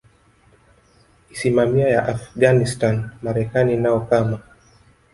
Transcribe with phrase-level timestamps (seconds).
[1.33, 4.39] isimamia ya Afghanistan Marekani nao kama